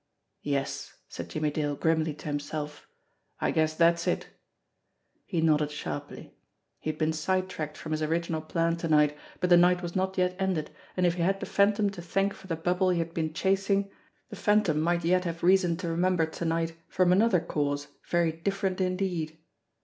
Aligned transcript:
"Yes," 0.41 0.95
said 1.09 1.29
Jimmie 1.29 1.51
Dale 1.51 1.75
grimly 1.75 2.15
to 2.15 2.25
himself. 2.25 2.87
"I 3.39 3.51
guess 3.51 3.75
that's 3.75 4.07
it." 4.07 4.29
He 5.27 5.41
nodded 5.41 5.69
sharply. 5.69 6.33
He 6.79 6.89
had 6.89 6.97
been 6.97 7.13
side 7.13 7.47
tracked 7.47 7.77
from 7.77 7.91
his 7.91 8.01
original 8.01 8.41
plan 8.41 8.77
to 8.77 8.87
night, 8.87 9.15
but 9.41 9.51
the 9.51 9.57
night 9.57 9.83
was 9.83 9.95
not 9.95 10.17
yet 10.17 10.35
ended, 10.39 10.71
and 10.97 11.05
if 11.05 11.13
he 11.13 11.21
had 11.21 11.39
the 11.39 11.45
Phantom 11.45 11.91
to 11.91 12.01
thank 12.01 12.33
for 12.33 12.47
the 12.47 12.55
bubble 12.55 12.89
he 12.89 12.97
had 12.97 13.13
been 13.13 13.31
chasing, 13.31 13.91
the 14.29 14.35
Phantom 14.35 14.81
might 14.81 15.05
yet 15.05 15.23
have 15.25 15.43
reason 15.43 15.77
to 15.77 15.89
remember 15.89 16.25
to 16.25 16.45
night 16.45 16.75
from 16.87 17.11
another 17.11 17.39
cause 17.39 17.87
very 18.09 18.31
different 18.31 18.81
indeed! 18.81 19.37